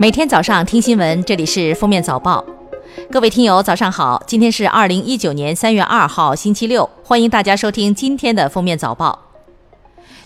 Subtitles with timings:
[0.00, 2.42] 每天早上听新闻，这里是封面早报。
[3.10, 4.22] 各位听友，早上好！
[4.26, 6.88] 今天是二零一九年三月二号，星期六。
[7.04, 9.26] 欢迎大家收听今天的封面早报。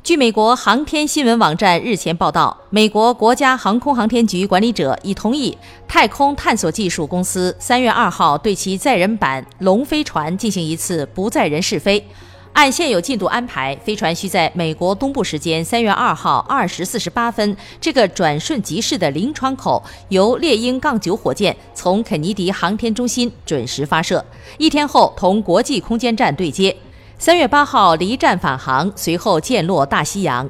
[0.05, 12.07] 据美国航天新闻网站日前报道，美国国家航空航天局管理者已同意太空探索技术公司三月二号对其载人版龙飞船进行一次不载人试飞。
[12.55, 24.25] 按现有进度安排，飞船需在美国东部时间三月二号二时四十八分这个转瞬即逝的零窗口，由猎鹰杠九火箭从肯尼迪航天中心准时发射，
[24.57, 26.75] 一天后同国际空间站对接。
[27.19, 30.49] 三月八号离站返航，随后降落大西洋。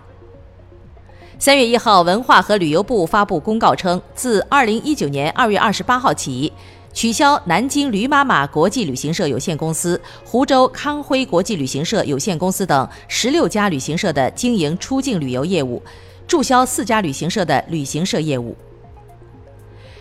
[1.38, 6.52] 三月一号，文化和旅游部发布公告称，自二零一九年二月二十八号起。
[6.94, 15.82] 取消南京驴妈妈国际旅行社有限公司、湖州康辉国际旅行社有限公司等十六家旅行社的经营出境旅游业务，
[16.28, 18.56] 注销四家旅行社的旅行社业务。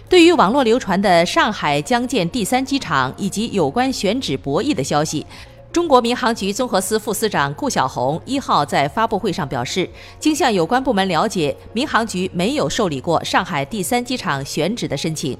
[0.07, 5.25] 对于网络流传的上海将建第三机场以及有关选址博弈的消息。
[5.73, 15.35] 中国民航局综合司副司长顾晓红一号在发布会上表示，经向有关部门了解，民航局没有受理过上海第三机场选址的申请，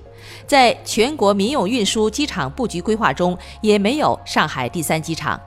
[0.47, 5.39] 在全国民用运输机场布局规划中也没有上海第三机场。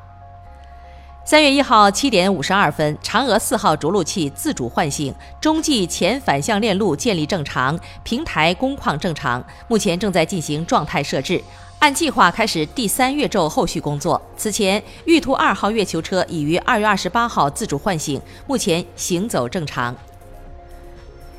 [1.26, 11.42] 三月一号七点五十二分，嫦娥四号着陆器自主唤醒，中继前反向链路建立正常，平台工况正常，目前正在进行状态设置。
[11.80, 14.22] 按计划开始第三月昼后续工作。
[14.36, 19.96] 此前，玉兔二号月球车已于二月二十八号自主唤醒，目前行走正常。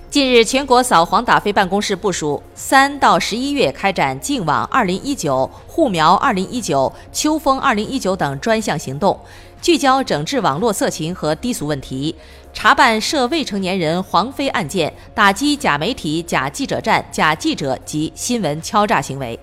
[0.09, 9.19] 近日，全国扫黄打非办公室部署三到十一月开展“净网二零一九”“护苗二零一九”“秋风二零一九”等专项行动，
[9.61, 12.15] 聚焦整治网络色情和低俗问题，
[12.53, 19.37] 查办涉未成年人黄飞案件，打击假媒体、假记者站、假记者及新闻敲诈行为。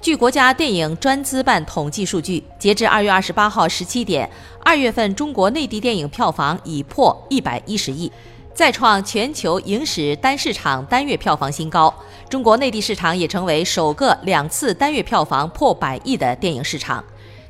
[0.00, 4.28] 据国家电影专资办统计数据，截至二月二十八号十七点，
[4.64, 8.10] 二月份中国内地电影票房已破一百一十亿，
[8.54, 11.92] 再创全球影史单市场单月票房新高。
[12.28, 17.04] 中国内地市场也成为首个两次单月票房破百亿的电影市场。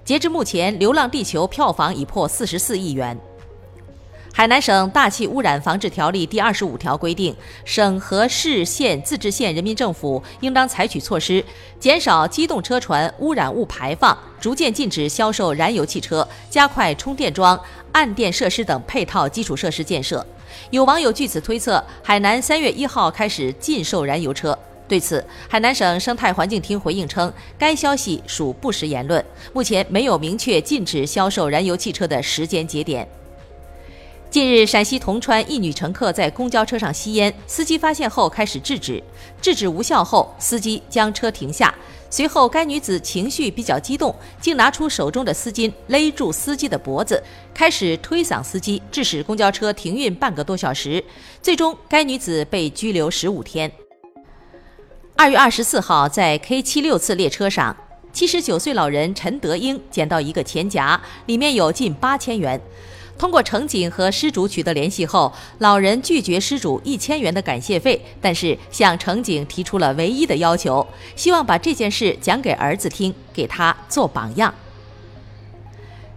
[0.08, 3.14] 截至目前，《流浪地球》票房已破四十四亿元。
[4.32, 7.36] 海南省大气污染防治条例第二十五条规定，
[7.66, 11.44] 省和市县自治县人民政府应当采取措施，
[11.78, 17.60] 减少机动车船污染物排放，逐渐禁止销售燃油汽车，加快充电桩、
[17.92, 20.26] 岸电设施等配套基础设施建设。
[20.70, 24.58] 有网友据此推测，海南三月一号开始禁售燃油车。
[24.88, 29.22] 对此，海南省生态环境厅回应称，该消息属不实言论，
[29.52, 33.06] 目前没有明确禁止销售燃油汽车的时间节点。
[34.30, 39.02] 近日，陕西铜川一女乘客在公交车上吸烟，司机发现后开始制止，
[39.40, 41.74] 制止无效后，司机将车停下。
[42.10, 47.22] 随后，该女子情绪比较激动，竟拿出手中的丝巾勒住司机的脖子，
[47.52, 51.02] 开始推搡司机，致使公交车停运半个多小时。
[51.42, 53.70] 最终，该女子被拘留十五天。
[55.20, 57.76] 二月二十四号，在 K 七六次列车上，
[58.12, 62.60] 七十九岁老人陈德英捡到一个钱夹，里面有近八千元。
[63.18, 70.86] 通过乘警和失主取得联系后，老人拒绝失主一千元的感谢费，但是向乘警提出了唯一的要求，
[71.16, 74.54] 希望把这件事讲给儿子听，给他做榜样。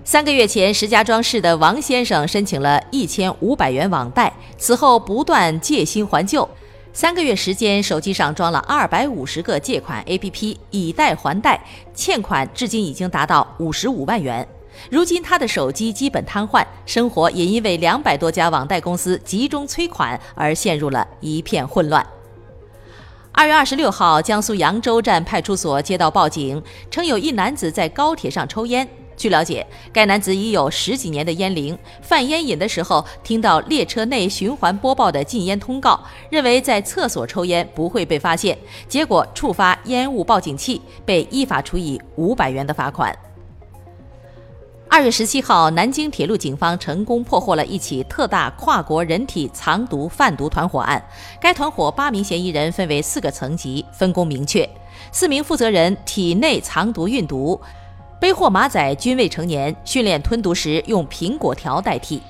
[0.03, 6.47] 三个月前，石家庄市的王先生申请了一千五百元网贷，此后不断借新还旧，
[6.93, 11.59] 三个月时间，手机上装了二百五十个借款 APP，以贷还贷，
[11.93, 14.45] 欠款至今已经达到五十五万元。
[14.89, 22.05] 如今他的手机基本瘫痪，生活也因为两百多家网贷公司集中催款而陷入了一片混乱。
[23.31, 28.85] 二月二十六号，江苏扬州站派出所接到报警，称有一男子在高铁上抽烟。
[29.17, 35.99] 据了解，该男子已有十几年的烟龄，犯烟瘾的时候听到列车内循环播报的禁烟通告，
[36.29, 38.57] 认为在厕所抽烟不会被发现，
[38.87, 43.15] 结果触发烟雾报警器，被依法处以五百元的罚款。
[44.93, 51.01] 二月十七号，南京铁路警方成功破获了一起特大跨国人体藏毒贩毒团伙案。
[51.39, 54.69] 该团伙八名嫌疑人分为四个层级，分工明确。
[55.13, 57.59] 四名负责人体内藏毒运毒，
[58.21, 62.21] 背货马仔均未成年，训练吞毒时用苹果条代替。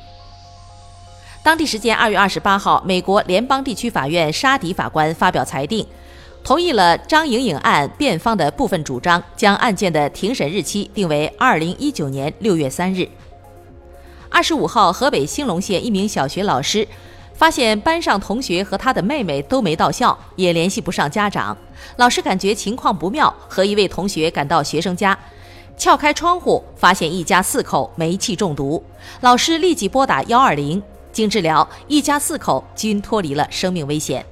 [1.43, 5.85] 当地时间二月二十八号，美国联邦地区法院沙迪法官发表裁定。
[6.45, 13.05] 同意了张莹颖案辩方的部分主张，将案件的庭审日期定为二零一九年六月三日。
[14.29, 16.87] 二十五号，河北兴隆县一名小学老师
[17.33, 21.57] 发现班上同学和他的妹妹都没到校，也联系不上家长。
[21.97, 25.17] 老师感觉情况不妙，和一位同学赶到学生家，
[25.81, 28.83] 撬开窗户，发现一家四口煤气中毒。
[29.21, 30.79] 老师立即拨打幺二零，
[31.11, 34.23] 经治疗，一家四口均脱离了生命危险。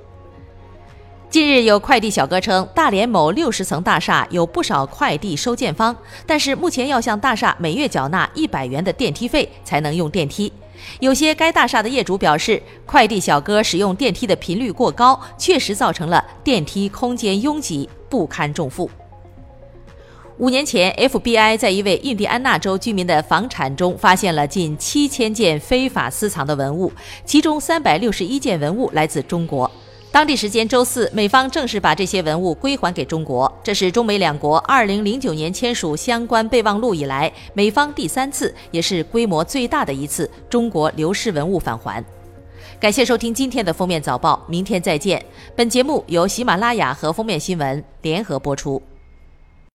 [1.27, 5.97] 近日，有快递小哥称，大连某六十层大厦有不少快递收件方，
[6.27, 10.53] 但是目前要向大厦每月缴纳一百元的电梯费才能用电梯。
[10.99, 18.87] 有些该大厦的业主表示，快递小哥使用电梯的频率过高，确实造成了电梯空间拥挤，不堪重负。
[20.39, 26.89] 五年前，FBI 在一位印第安纳州居民的房产中发现了近七千件非法私藏的文物，
[27.25, 29.69] 其中三百六十一件文物来自中国。
[30.13, 42.01] 当地时间周四，美方正式把这些文物归还给中国，这是中美两国2009年签署相关备忘录以来，美方第三次，也是规模最大的一次中国流失文物返还。
[42.80, 45.21] 感谢收听今天的封面早报，明天再见。
[45.53, 48.81] 本节目由喜马拉雅和封面新闻联合播出。